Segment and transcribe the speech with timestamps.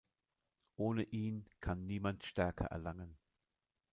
[0.77, 3.19] Ohne ihn kann niemand Stärke erlangen.